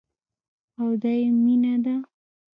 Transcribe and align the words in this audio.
او 0.79 0.89
دايې 1.01 1.29
مينه 1.43 1.73
ده. 1.85 1.95